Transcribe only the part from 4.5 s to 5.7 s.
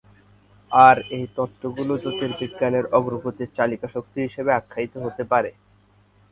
আখ্যায়িত হতে পারে।